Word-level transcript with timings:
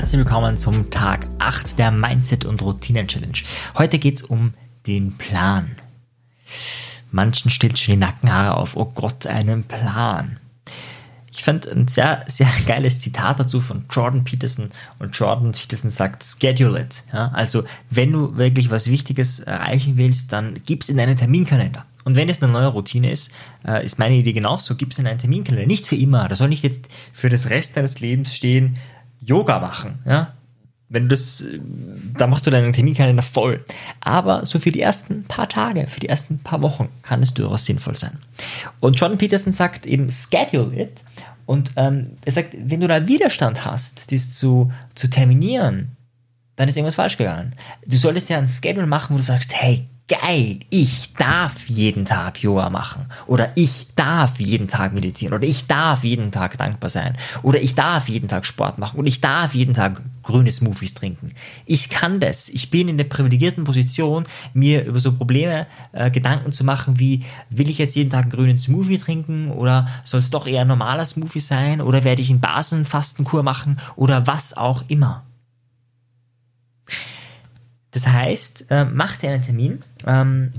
herzlich 0.00 0.20
willkommen 0.20 0.56
zum 0.56 0.88
Tag 0.88 1.26
8 1.40 1.78
der 1.78 1.90
Mindset 1.90 2.46
und 2.46 2.62
Routinen 2.62 3.06
Challenge. 3.06 3.36
Heute 3.76 3.98
geht 3.98 4.16
es 4.16 4.22
um 4.22 4.54
den 4.86 5.18
Plan. 5.18 5.76
Manchen 7.10 7.50
stellt 7.50 7.78
schon 7.78 7.96
die 7.96 8.00
Nackenhaare 8.00 8.56
auf. 8.56 8.78
Oh 8.78 8.86
Gott, 8.86 9.26
einen 9.26 9.62
Plan. 9.62 10.38
Ich 11.30 11.42
fand 11.42 11.68
ein 11.68 11.86
sehr, 11.86 12.24
sehr 12.28 12.48
geiles 12.66 12.98
Zitat 12.98 13.40
dazu 13.40 13.60
von 13.60 13.84
Jordan 13.90 14.24
Peterson. 14.24 14.70
Und 14.98 15.14
Jordan 15.14 15.52
Peterson 15.52 15.90
sagt, 15.90 16.24
schedule 16.24 16.80
it. 16.80 17.04
Ja, 17.12 17.28
also, 17.34 17.64
wenn 17.90 18.10
du 18.10 18.38
wirklich 18.38 18.70
was 18.70 18.86
Wichtiges 18.86 19.40
erreichen 19.40 19.98
willst, 19.98 20.32
dann 20.32 20.62
gib's 20.64 20.88
in 20.88 20.96
deinen 20.96 21.18
Terminkalender. 21.18 21.84
Und 22.04 22.14
wenn 22.14 22.30
es 22.30 22.42
eine 22.42 22.50
neue 22.50 22.68
Routine 22.68 23.10
ist, 23.10 23.30
äh, 23.66 23.84
ist 23.84 23.98
meine 23.98 24.14
Idee 24.14 24.32
genauso, 24.32 24.76
gib's 24.76 24.98
in 24.98 25.06
einen 25.06 25.18
Terminkalender. 25.18 25.66
Nicht 25.66 25.86
für 25.86 25.96
immer. 25.96 26.26
Da 26.26 26.36
soll 26.36 26.48
nicht 26.48 26.64
jetzt 26.64 26.88
für 27.12 27.28
das 27.28 27.50
Rest 27.50 27.76
deines 27.76 28.00
Lebens 28.00 28.34
stehen, 28.34 28.78
Yoga 29.20 29.58
machen. 29.58 29.98
Ja? 30.06 30.34
Wenn 30.88 31.04
du 31.04 31.08
das, 31.10 31.44
da 32.18 32.26
machst 32.26 32.46
du 32.46 32.50
deinen 32.50 32.72
Terminkalender 32.72 33.22
voll. 33.22 33.64
Aber 34.00 34.44
so 34.44 34.58
für 34.58 34.72
die 34.72 34.80
ersten 34.80 35.24
paar 35.24 35.48
Tage, 35.48 35.86
für 35.86 36.00
die 36.00 36.08
ersten 36.08 36.40
paar 36.40 36.62
Wochen 36.62 36.88
kann 37.02 37.22
es 37.22 37.32
durchaus 37.32 37.64
sinnvoll 37.64 37.96
sein. 37.96 38.18
Und 38.80 38.98
Jordan 38.98 39.18
Peterson 39.18 39.52
sagt 39.52 39.86
eben, 39.86 40.10
schedule 40.10 40.76
it. 40.76 41.02
Und 41.46 41.72
ähm, 41.76 42.12
er 42.24 42.32
sagt, 42.32 42.56
wenn 42.58 42.80
du 42.80 42.88
da 42.88 43.06
Widerstand 43.06 43.64
hast, 43.64 44.10
dies 44.10 44.36
zu, 44.36 44.72
zu 44.94 45.08
terminieren, 45.08 45.96
dann 46.56 46.68
ist 46.68 46.76
irgendwas 46.76 46.96
falsch 46.96 47.16
gegangen. 47.16 47.54
Du 47.86 47.96
solltest 47.96 48.28
ja 48.28 48.38
ein 48.38 48.48
Schedule 48.48 48.86
machen, 48.86 49.14
wo 49.14 49.16
du 49.16 49.24
sagst, 49.24 49.52
hey, 49.54 49.88
geil, 50.10 50.58
ich 50.70 51.12
darf 51.14 51.68
jeden 51.68 52.04
Tag 52.04 52.42
Yoga 52.42 52.68
machen. 52.68 53.06
Oder 53.28 53.52
ich 53.54 53.94
darf 53.94 54.40
jeden 54.40 54.66
Tag 54.66 54.92
meditieren. 54.92 55.34
Oder 55.34 55.46
ich 55.46 55.68
darf 55.68 56.02
jeden 56.02 56.32
Tag 56.32 56.58
dankbar 56.58 56.90
sein. 56.90 57.16
Oder 57.42 57.62
ich 57.62 57.76
darf 57.76 58.08
jeden 58.08 58.28
Tag 58.28 58.44
Sport 58.44 58.78
machen. 58.78 58.98
Und 58.98 59.06
ich 59.06 59.20
darf 59.20 59.54
jeden 59.54 59.72
Tag 59.72 60.02
grüne 60.24 60.50
Smoothies 60.50 60.94
trinken. 60.94 61.32
Ich 61.64 61.90
kann 61.90 62.18
das. 62.18 62.48
Ich 62.48 62.70
bin 62.70 62.88
in 62.88 62.98
der 62.98 63.04
privilegierten 63.04 63.62
Position, 63.62 64.24
mir 64.52 64.84
über 64.84 64.98
so 64.98 65.12
Probleme 65.12 65.68
äh, 65.92 66.10
Gedanken 66.10 66.52
zu 66.52 66.64
machen, 66.64 66.98
wie 66.98 67.24
will 67.48 67.70
ich 67.70 67.78
jetzt 67.78 67.94
jeden 67.94 68.10
Tag 68.10 68.22
einen 68.22 68.32
grünen 68.32 68.58
Smoothie 68.58 68.98
trinken? 68.98 69.52
Oder 69.52 69.86
soll 70.02 70.18
es 70.18 70.30
doch 70.30 70.48
eher 70.48 70.62
ein 70.62 70.68
normaler 70.68 71.04
Smoothie 71.06 71.40
sein? 71.40 71.80
Oder 71.80 72.02
werde 72.02 72.20
ich 72.20 72.30
einen 72.30 72.40
Basenfastenkur 72.40 73.44
machen? 73.44 73.78
Oder 73.94 74.26
was 74.26 74.56
auch 74.56 74.82
immer. 74.88 75.24
Das 77.92 78.06
heißt, 78.06 78.70
äh, 78.70 78.84
mach 78.84 79.16
dir 79.16 79.30
einen 79.30 79.42
Termin 79.42 79.82
ähm, 80.06 80.52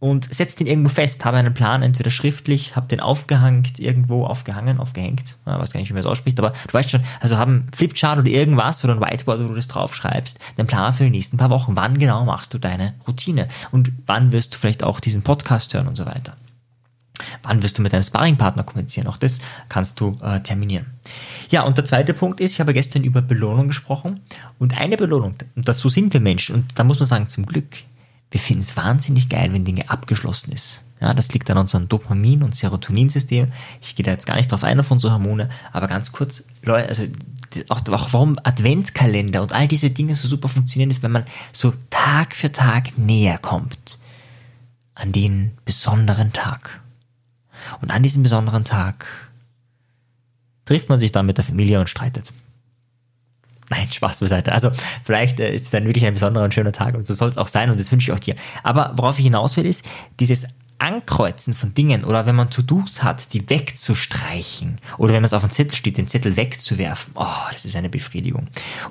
und 0.00 0.32
setz 0.32 0.54
den 0.54 0.66
irgendwo 0.66 0.90
fest. 0.90 1.24
Habe 1.24 1.38
einen 1.38 1.54
Plan, 1.54 1.82
entweder 1.82 2.10
schriftlich, 2.10 2.76
hab 2.76 2.88
den 2.88 3.00
aufgehängt, 3.00 3.78
irgendwo 3.78 4.26
aufgehangen, 4.26 4.78
aufgehängt. 4.78 5.36
Ja, 5.46 5.58
weiß 5.58 5.72
gar 5.72 5.80
nicht, 5.80 5.88
wie 5.90 5.94
man 5.94 6.02
das 6.02 6.10
ausspricht, 6.10 6.38
aber 6.38 6.50
du 6.50 6.72
weißt 6.72 6.90
schon, 6.90 7.02
also 7.20 7.36
haben 7.36 7.62
einen 7.62 7.72
Flipchart 7.74 8.18
oder 8.18 8.28
irgendwas 8.28 8.84
oder 8.84 8.94
ein 8.94 9.00
Whiteboard, 9.00 9.40
wo 9.42 9.48
du 9.48 9.54
das 9.54 9.68
draufschreibst, 9.68 10.38
den 10.56 10.66
Plan 10.66 10.92
für 10.92 11.04
die 11.04 11.10
nächsten 11.10 11.36
paar 11.36 11.50
Wochen. 11.50 11.74
Wann 11.74 11.98
genau 11.98 12.24
machst 12.24 12.54
du 12.54 12.58
deine 12.58 12.94
Routine? 13.06 13.48
Und 13.72 13.92
wann 14.06 14.32
wirst 14.32 14.54
du 14.54 14.58
vielleicht 14.58 14.84
auch 14.84 15.00
diesen 15.00 15.22
Podcast 15.22 15.74
hören 15.74 15.88
und 15.88 15.96
so 15.96 16.06
weiter? 16.06 16.36
Wann 17.42 17.62
wirst 17.62 17.78
du 17.78 17.82
mit 17.82 17.92
deinem 17.92 18.02
Sparringpartner 18.02 18.64
kommunizieren? 18.64 19.06
Auch 19.06 19.16
das 19.16 19.40
kannst 19.68 20.00
du 20.00 20.16
äh, 20.22 20.40
terminieren. 20.40 20.86
Ja, 21.50 21.62
und 21.62 21.78
der 21.78 21.84
zweite 21.84 22.14
Punkt 22.14 22.40
ist, 22.40 22.52
ich 22.52 22.60
habe 22.60 22.74
gestern 22.74 23.04
über 23.04 23.22
Belohnung 23.22 23.68
gesprochen 23.68 24.20
und 24.58 24.76
eine 24.76 24.96
Belohnung, 24.96 25.34
und 25.56 25.68
das 25.68 25.78
so 25.78 25.88
sind 25.88 26.12
wir 26.12 26.20
Menschen, 26.20 26.54
und 26.54 26.78
da 26.78 26.84
muss 26.84 26.98
man 26.98 27.08
sagen, 27.08 27.28
zum 27.28 27.46
Glück, 27.46 27.82
wir 28.30 28.40
finden 28.40 28.62
es 28.62 28.76
wahnsinnig 28.76 29.28
geil, 29.28 29.52
wenn 29.52 29.64
Dinge 29.64 29.88
abgeschlossen 29.88 30.52
ist. 30.52 30.82
Ja, 31.00 31.14
das 31.14 31.32
liegt 31.32 31.48
an 31.50 31.58
unserem 31.58 31.88
Dopamin- 31.88 32.42
und 32.42 32.56
Serotoninsystem. 32.56 33.52
Ich 33.80 33.94
gehe 33.94 34.04
da 34.04 34.10
jetzt 34.10 34.26
gar 34.26 34.34
nicht 34.36 34.50
drauf 34.50 34.64
ein 34.64 34.80
auf 34.80 34.90
unsere 34.90 35.12
Hormone, 35.12 35.48
aber 35.72 35.86
ganz 35.86 36.10
kurz, 36.10 36.48
Leute, 36.62 36.88
also 36.88 37.04
auch, 37.68 37.86
auch 37.88 38.12
warum 38.12 38.36
Adventkalender 38.42 39.42
und 39.42 39.52
all 39.52 39.68
diese 39.68 39.90
Dinge 39.90 40.14
so 40.14 40.26
super 40.26 40.48
funktionieren, 40.48 40.90
ist, 40.90 41.02
wenn 41.02 41.12
man 41.12 41.24
so 41.52 41.72
Tag 41.90 42.34
für 42.34 42.50
Tag 42.50 42.98
näher 42.98 43.38
kommt 43.38 43.98
an 44.94 45.12
den 45.12 45.52
besonderen 45.64 46.32
Tag. 46.32 46.80
Und 47.80 47.90
an 47.90 48.02
diesem 48.02 48.22
besonderen 48.22 48.64
Tag 48.64 49.06
trifft 50.64 50.88
man 50.88 50.98
sich 50.98 51.12
dann 51.12 51.26
mit 51.26 51.38
der 51.38 51.44
Familie 51.44 51.80
und 51.80 51.88
streitet. 51.88 52.32
Nein, 53.70 53.88
Spaß 53.90 54.20
beiseite. 54.20 54.52
Also 54.52 54.70
vielleicht 55.04 55.40
äh, 55.40 55.54
ist 55.54 55.66
es 55.66 55.70
dann 55.70 55.84
wirklich 55.84 56.06
ein 56.06 56.14
besonderer 56.14 56.44
und 56.44 56.54
schöner 56.54 56.72
Tag 56.72 56.94
und 56.94 57.06
so 57.06 57.14
soll 57.14 57.28
es 57.28 57.38
auch 57.38 57.48
sein 57.48 57.70
und 57.70 57.78
das 57.78 57.92
wünsche 57.92 58.10
ich 58.10 58.16
auch 58.16 58.20
dir. 58.20 58.34
Aber 58.62 58.92
worauf 58.96 59.18
ich 59.18 59.24
hinaus 59.24 59.56
will, 59.56 59.66
ist 59.66 59.84
dieses 60.20 60.46
Ankreuzen 60.78 61.54
von 61.54 61.74
Dingen 61.74 62.04
oder 62.04 62.24
wenn 62.26 62.36
man 62.36 62.50
To-Dos 62.50 63.02
hat, 63.02 63.32
die 63.32 63.48
wegzustreichen 63.50 64.76
oder 64.96 65.12
wenn 65.12 65.24
es 65.24 65.32
auf 65.32 65.42
dem 65.42 65.50
Zettel 65.50 65.74
steht, 65.74 65.98
den 65.98 66.06
Zettel 66.06 66.36
wegzuwerfen. 66.36 67.12
Oh, 67.16 67.26
das 67.52 67.64
ist 67.64 67.74
eine 67.74 67.88
Befriedigung. 67.88 68.44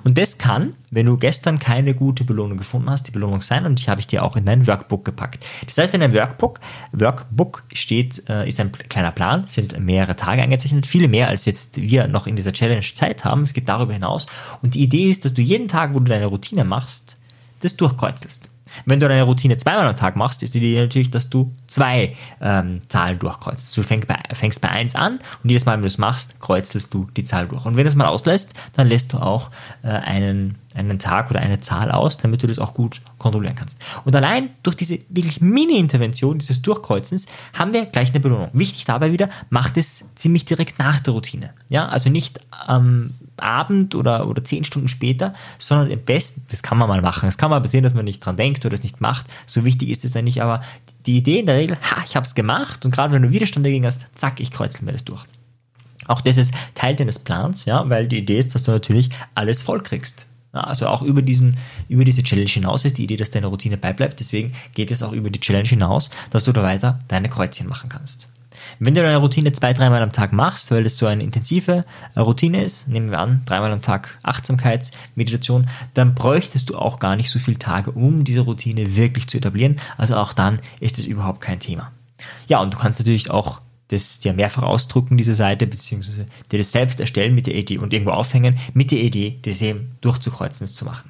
Und 0.04 0.18
das 0.18 0.38
kann, 0.38 0.74
wenn 0.92 1.06
du 1.06 1.18
gestern 1.18 1.60
keine 1.60 1.94
gute 1.94 2.26
Belohnung 2.26 2.58
gefunden 2.58 2.90
hast, 2.90 3.08
die 3.08 3.12
Belohnung 3.12 3.42
sein 3.42 3.66
und 3.66 3.82
die 3.82 3.90
habe 3.90 4.02
ich 4.02 4.08
dir 4.08 4.24
auch 4.24 4.36
in 4.36 4.46
dein 4.46 4.68
Workbook 4.68 5.06
gepackt. 5.06 5.46
Das 5.66 5.78
heißt, 5.78 5.94
in 5.94 6.02
deinem 6.02 6.14
Workbook, 6.14 6.60
Workbook 6.92 7.64
steht, 7.72 8.28
äh, 8.28 8.48
ist 8.48 8.60
ein 8.60 8.72
kleiner 8.72 9.12
Plan, 9.12 9.48
sind 9.48 9.80
mehrere 9.80 10.18
Tage 10.18 10.42
eingezeichnet, 10.42 10.86
viele 10.86 11.08
mehr 11.08 11.30
als 11.30 11.46
jetzt 11.46 11.78
wir 11.78 12.08
noch 12.08 12.28
in 12.28 12.36
dieser 12.36 12.52
Challenge 12.52 12.82
Zeit 12.82 13.24
haben. 13.24 13.44
Es 13.44 13.54
geht 13.54 13.70
darüber 13.70 13.94
hinaus. 13.94 14.26
Und 14.62 14.76
die 14.76 14.84
Idee 14.84 15.10
ist, 15.10 15.24
dass 15.24 15.34
du 15.34 15.42
jeden 15.42 15.70
Tag, 15.70 15.94
wo 15.94 16.00
du 16.00 16.06
deine 16.06 16.26
Routine 16.26 16.66
machst, 16.66 17.18
das 17.62 17.78
durchkreuzelst. 17.78 18.50
Wenn 18.86 19.00
du 19.00 19.08
deine 19.08 19.24
Routine 19.24 19.58
zweimal 19.58 19.88
am 19.88 19.96
Tag 19.96 20.16
machst, 20.16 20.44
ist 20.44 20.54
die 20.54 20.60
Idee 20.60 20.82
natürlich, 20.82 21.12
dass 21.12 21.30
du 21.30 21.52
zwei 21.68 22.16
ähm, 22.42 22.82
Zahlen 22.90 23.20
durchkreuzt. 23.20 23.76
Du 23.76 23.84
fängst 23.84 24.08
bei, 24.08 24.20
fängst 24.34 24.62
bei 24.62 24.70
1 24.70 24.96
an 24.96 25.20
und 25.44 25.50
jedes 25.50 25.66
Mal, 25.66 25.74
wenn 25.74 25.82
du 25.82 25.88
es 25.88 25.98
machst, 25.98 26.40
kreuzelst 26.40 26.94
du 26.94 27.08
die 27.16 27.24
Zahl 27.24 27.48
durch. 27.48 27.66
Und 27.66 27.76
wenn 27.76 27.84
du 27.84 27.90
es 27.90 27.96
mal 27.96 28.08
auslässt, 28.08 28.54
dann 28.74 28.88
lässt 28.88 29.14
du 29.14 29.18
auch 29.18 29.52
äh, 29.84 29.88
einen, 29.88 30.56
einen 30.76 31.00
Tag 31.00 31.30
oder 31.30 31.40
eine 31.40 31.60
Zahl 31.60 31.92
aus, 31.92 32.18
damit 32.18 32.44
du 32.44 32.48
das 32.48 32.60
auch 32.60 32.74
gut 32.74 33.02
kontrollieren 33.18 33.56
kannst. 33.56 33.78
Und 34.06 34.16
allein 34.16 34.50
durch 34.64 34.76
diese 34.76 35.00
wirklich 35.10 35.42
Mini-Intervention, 35.42 36.40
dieses 36.40 36.62
Durchkreuzens, 36.62 37.28
haben 37.54 37.74
wir 37.74 37.86
gleich 37.86 38.10
eine 38.12 38.20
Belohnung. 38.20 38.50
Wichtig 38.54 38.86
dabei 38.86 39.12
wieder, 39.12 39.30
macht 39.50 39.78
es 39.78 40.14
ziemlich 40.16 40.46
direkt 40.46 40.80
nach 40.80 41.00
der 41.00 41.14
Routine. 41.14 41.52
Ja, 41.70 41.88
also 41.88 42.10
nicht 42.10 42.40
am 42.52 43.12
Abend 43.40 43.96
oder, 43.96 44.28
oder 44.28 44.44
zehn 44.44 44.64
Stunden 44.64 44.88
später, 44.88 45.34
sondern 45.58 45.92
im 45.92 46.02
besten, 46.04 46.46
das 46.50 46.64
kann 46.64 46.78
man 46.78 46.88
mal 46.88 47.02
machen. 47.02 47.28
Es 47.28 47.38
kann 47.38 47.50
mal 47.50 47.62
passieren, 47.62 47.84
dass 47.84 47.94
man 47.94 48.06
nicht 48.06 48.26
dran 48.26 48.38
denkt 48.38 48.66
oder 48.66 48.74
es 48.74 48.84
nicht 48.84 49.02
macht. 49.02 49.28
So 49.46 49.66
wichtig 49.66 49.90
ist 49.90 50.06
es 50.06 50.14
ja 50.14 50.22
nicht, 50.22 50.42
aber 50.42 50.62
die 51.06 51.18
Idee 51.18 51.40
in 51.40 51.46
der 51.46 51.56
Regel, 51.56 51.78
ha, 51.78 52.04
ich 52.06 52.16
habe 52.16 52.26
es 52.26 52.36
gemacht 52.36 52.86
und 52.86 52.92
gerade 52.92 53.14
wenn 53.14 53.22
du 53.22 53.32
Widerstand 53.32 53.66
dagegen 53.66 53.86
hast, 53.86 54.06
zack, 54.16 54.40
ich 54.40 54.52
kreuzel 54.52 54.86
mir 54.86 54.92
das 54.92 55.06
durch. 55.06 55.24
Auch 56.08 56.22
das 56.22 56.38
ist 56.38 56.54
Teil 56.74 56.96
deines 56.96 57.20
Plans, 57.20 57.66
ja, 57.66 57.90
weil 57.90 58.08
die 58.08 58.20
Idee 58.20 58.38
ist, 58.38 58.56
dass 58.56 58.64
du 58.64 58.72
natürlich 58.72 59.10
alles 59.36 59.62
voll 59.62 59.82
kriegst. 59.82 60.28
Also 60.54 60.88
auch 60.88 61.02
über, 61.02 61.22
diesen, 61.22 61.58
über 61.90 62.06
diese 62.06 62.24
Challenge 62.24 62.50
hinaus 62.50 62.86
ist 62.86 62.98
die 62.98 63.04
Idee, 63.04 63.18
dass 63.18 63.32
deine 63.32 63.48
Routine 63.48 63.78
beibleibt. 63.78 64.20
Deswegen 64.20 64.54
geht 64.74 64.92
es 64.92 65.04
auch 65.04 65.12
über 65.12 65.30
die 65.30 65.40
Challenge 65.40 65.68
hinaus, 65.68 66.10
dass 66.30 66.46
du 66.46 66.52
da 66.52 66.64
weiter 66.64 67.00
deine 67.08 67.30
Kreuzchen 67.30 67.68
machen 67.68 67.90
kannst. 67.90 68.28
Wenn 68.80 68.94
du 68.94 69.02
deine 69.02 69.18
Routine 69.18 69.52
zwei, 69.54 69.74
dreimal 69.74 70.02
am 70.02 70.12
Tag 70.12 70.34
machst, 70.34 70.72
weil 70.72 70.84
das 70.84 70.98
so 70.98 71.06
eine 71.06 71.24
intensive 71.24 71.86
äh, 72.16 72.20
Routine 72.20 72.64
ist, 72.64 72.88
nehmen 72.88 73.12
wir 73.12 73.20
an, 73.20 73.42
dreimal 73.46 73.72
am 73.72 73.82
Tag 73.82 74.18
Achtsamkeitsmeditation, 74.24 75.68
dann 75.94 76.16
bräuchtest 76.16 76.70
du 76.70 76.78
auch 76.78 77.00
gar 77.00 77.16
nicht 77.16 77.30
so 77.30 77.40
viele 77.40 77.60
Tage, 77.60 77.92
um 77.92 78.24
diese 78.24 78.42
Routine 78.42 78.96
wirklich 78.96 79.28
zu 79.28 79.38
etablieren. 79.38 79.78
Also 79.98 80.16
auch 80.16 80.34
dann 80.34 80.60
ist 80.80 81.00
es 81.00 81.06
überhaupt 81.06 81.42
kein 81.42 81.60
Thema. 81.60 81.92
Ja, 82.48 82.60
und 82.60 82.74
du 82.74 82.78
kannst 82.78 83.00
natürlich 83.00 83.30
auch 83.30 83.62
das 83.90 84.20
dir 84.20 84.34
mehrfach 84.34 84.64
ausdrucken, 84.64 85.18
diese 85.18 85.34
Seite, 85.34 85.66
beziehungsweise 85.66 86.26
dir 86.52 86.58
das 86.58 86.72
selbst 86.72 87.00
erstellen 87.00 87.36
mit 87.36 87.48
der 87.48 87.56
Idee 87.56 87.78
und 87.78 87.94
irgendwo 87.94 88.12
aufhängen, 88.12 88.58
mit 88.74 88.92
der 88.92 89.00
Idee, 89.00 89.40
das 89.44 89.62
eben 89.62 89.92
durchzukreuzen, 90.02 90.66
das 90.66 90.76
zu 90.76 90.86
machen. 90.86 91.10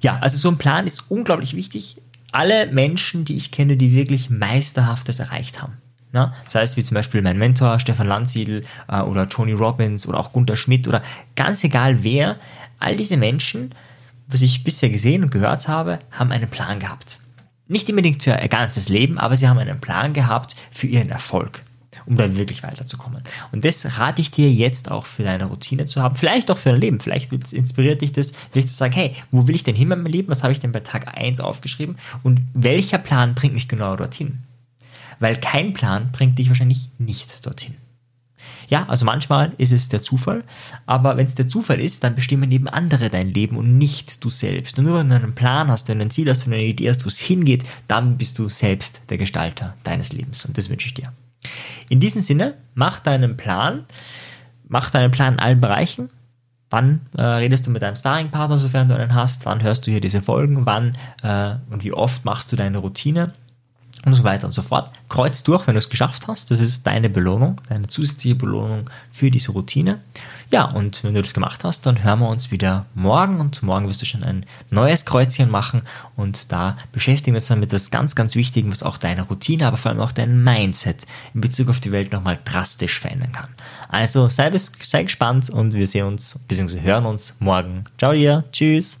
Ja, 0.00 0.18
also 0.18 0.36
so 0.36 0.48
ein 0.48 0.58
Plan 0.58 0.86
ist 0.86 1.04
unglaublich 1.08 1.54
wichtig. 1.54 1.96
Alle 2.32 2.66
Menschen, 2.66 3.24
die 3.24 3.36
ich 3.36 3.52
kenne, 3.52 3.76
die 3.76 3.94
wirklich 3.94 4.28
Meisterhaftes 4.28 5.20
erreicht 5.20 5.62
haben, 5.62 5.74
ja, 6.14 6.32
sei 6.46 6.62
es 6.62 6.76
wie 6.76 6.84
zum 6.84 6.94
Beispiel 6.94 7.20
mein 7.22 7.38
Mentor 7.38 7.80
Stefan 7.80 8.06
Landsiedel 8.06 8.62
äh, 8.88 9.00
oder 9.00 9.28
Tony 9.28 9.52
Robbins 9.52 10.06
oder 10.06 10.18
auch 10.18 10.32
Gunther 10.32 10.56
Schmidt 10.56 10.86
oder 10.86 11.02
ganz 11.34 11.64
egal 11.64 12.02
wer, 12.04 12.36
all 12.78 12.96
diese 12.96 13.16
Menschen, 13.16 13.74
was 14.28 14.40
ich 14.40 14.64
bisher 14.64 14.90
gesehen 14.90 15.24
und 15.24 15.30
gehört 15.30 15.68
habe, 15.68 15.98
haben 16.12 16.30
einen 16.30 16.48
Plan 16.48 16.78
gehabt. 16.78 17.18
Nicht 17.66 17.88
unbedingt 17.90 18.22
für 18.22 18.30
ihr 18.30 18.48
ganzes 18.48 18.88
Leben, 18.88 19.18
aber 19.18 19.36
sie 19.36 19.48
haben 19.48 19.58
einen 19.58 19.80
Plan 19.80 20.12
gehabt 20.12 20.54
für 20.70 20.86
ihren 20.86 21.08
Erfolg, 21.08 21.62
um 22.06 22.16
da 22.16 22.36
wirklich 22.36 22.62
weiterzukommen. 22.62 23.22
Und 23.50 23.64
das 23.64 23.98
rate 23.98 24.22
ich 24.22 24.30
dir 24.30 24.50
jetzt 24.50 24.90
auch 24.90 25.06
für 25.06 25.24
deine 25.24 25.46
Routine 25.46 25.86
zu 25.86 26.00
haben, 26.00 26.14
vielleicht 26.14 26.50
auch 26.50 26.58
für 26.58 26.70
dein 26.70 26.80
Leben. 26.80 27.00
Vielleicht 27.00 27.32
inspiriert 27.52 28.02
dich 28.02 28.12
das, 28.12 28.32
vielleicht 28.50 28.68
zu 28.68 28.74
sagen, 28.74 28.92
hey, 28.92 29.14
wo 29.30 29.48
will 29.48 29.56
ich 29.56 29.64
denn 29.64 29.74
hin 29.74 29.88
mit 29.88 29.98
meinem 29.98 30.12
Leben? 30.12 30.30
Was 30.30 30.42
habe 30.42 30.52
ich 30.52 30.60
denn 30.60 30.72
bei 30.72 30.80
Tag 30.80 31.18
1 31.18 31.40
aufgeschrieben? 31.40 31.96
Und 32.22 32.42
welcher 32.52 32.98
Plan 32.98 33.34
bringt 33.34 33.54
mich 33.54 33.66
genau 33.66 33.96
dorthin? 33.96 34.42
Weil 35.20 35.36
kein 35.36 35.72
Plan 35.72 36.10
bringt 36.12 36.38
dich 36.38 36.48
wahrscheinlich 36.48 36.90
nicht 36.98 37.44
dorthin. 37.46 37.76
Ja, 38.68 38.86
also 38.88 39.04
manchmal 39.04 39.52
ist 39.58 39.72
es 39.72 39.88
der 39.88 40.02
Zufall, 40.02 40.44
aber 40.86 41.16
wenn 41.16 41.26
es 41.26 41.34
der 41.34 41.48
Zufall 41.48 41.80
ist, 41.80 42.04
dann 42.04 42.14
bestimmen 42.14 42.50
eben 42.50 42.68
andere 42.68 43.10
dein 43.10 43.32
Leben 43.32 43.56
und 43.56 43.78
nicht 43.78 44.24
du 44.24 44.30
selbst. 44.30 44.78
Und 44.78 44.84
nur 44.84 44.98
wenn 44.98 45.08
du 45.08 45.14
einen 45.14 45.34
Plan 45.34 45.70
hast, 45.70 45.88
wenn 45.88 45.98
du 45.98 46.04
ein 46.06 46.10
Ziel 46.10 46.28
hast, 46.28 46.46
wenn 46.46 46.52
du 46.52 46.58
eine 46.58 46.66
Idee 46.66 46.88
hast, 46.88 47.04
wo 47.04 47.08
es 47.08 47.18
hingeht, 47.18 47.64
dann 47.88 48.16
bist 48.16 48.38
du 48.38 48.48
selbst 48.48 49.02
der 49.08 49.18
Gestalter 49.18 49.76
deines 49.84 50.12
Lebens. 50.12 50.44
Und 50.44 50.56
das 50.56 50.70
wünsche 50.70 50.88
ich 50.88 50.94
dir. 50.94 51.12
In 51.88 52.00
diesem 52.00 52.22
Sinne, 52.22 52.54
mach 52.74 53.00
deinen 53.00 53.36
Plan, 53.36 53.84
mach 54.66 54.90
deinen 54.90 55.10
Plan 55.10 55.34
in 55.34 55.40
allen 55.40 55.60
Bereichen, 55.60 56.08
wann 56.70 57.02
äh, 57.16 57.22
redest 57.22 57.66
du 57.66 57.70
mit 57.70 57.82
deinem 57.82 57.96
Sparringpartner, 57.96 58.56
sofern 58.56 58.88
du 58.88 58.96
einen 58.96 59.14
hast, 59.14 59.46
wann 59.46 59.62
hörst 59.62 59.86
du 59.86 59.90
hier 59.90 60.00
diese 60.00 60.22
Folgen, 60.22 60.64
wann 60.66 60.92
äh, 61.22 61.56
und 61.70 61.84
wie 61.84 61.92
oft 61.92 62.24
machst 62.24 62.50
du 62.50 62.56
deine 62.56 62.78
Routine 62.78 63.32
und 64.04 64.14
so 64.14 64.24
weiter 64.24 64.46
und 64.46 64.52
so 64.52 64.62
fort. 64.62 64.90
Kreuz 65.08 65.42
durch, 65.42 65.66
wenn 65.66 65.74
du 65.74 65.78
es 65.78 65.88
geschafft 65.88 66.28
hast. 66.28 66.50
Das 66.50 66.60
ist 66.60 66.86
deine 66.86 67.08
Belohnung, 67.08 67.60
deine 67.68 67.86
zusätzliche 67.86 68.34
Belohnung 68.34 68.90
für 69.10 69.30
diese 69.30 69.52
Routine. 69.52 70.00
Ja, 70.50 70.64
und 70.64 71.02
wenn 71.02 71.14
du 71.14 71.22
das 71.22 71.34
gemacht 71.34 71.64
hast, 71.64 71.86
dann 71.86 72.04
hören 72.04 72.20
wir 72.20 72.28
uns 72.28 72.50
wieder 72.50 72.86
morgen 72.94 73.40
und 73.40 73.62
morgen 73.62 73.88
wirst 73.88 74.02
du 74.02 74.06
schon 74.06 74.22
ein 74.22 74.46
neues 74.70 75.04
Kreuzchen 75.04 75.50
machen 75.50 75.82
und 76.16 76.52
da 76.52 76.76
beschäftigen 76.92 77.34
wir 77.34 77.38
uns 77.38 77.48
dann 77.48 77.60
mit 77.60 77.72
das 77.72 77.90
ganz, 77.90 78.14
ganz 78.14 78.36
Wichtigen, 78.36 78.70
was 78.70 78.82
auch 78.82 78.98
deine 78.98 79.22
Routine, 79.22 79.66
aber 79.66 79.76
vor 79.76 79.90
allem 79.90 80.00
auch 80.00 80.12
dein 80.12 80.42
Mindset 80.44 81.06
in 81.32 81.40
Bezug 81.40 81.70
auf 81.70 81.80
die 81.80 81.92
Welt 81.92 82.12
nochmal 82.12 82.38
drastisch 82.44 83.00
verändern 83.00 83.32
kann. 83.32 83.50
Also 83.88 84.28
sei, 84.28 84.50
sei 84.80 85.02
gespannt 85.02 85.50
und 85.50 85.72
wir 85.72 85.86
sehen 85.86 86.06
uns 86.06 86.38
bzw. 86.46 86.80
hören 86.80 87.06
uns 87.06 87.34
morgen. 87.40 87.84
Ciao 87.98 88.12
dir, 88.12 88.44
tschüss. 88.52 89.00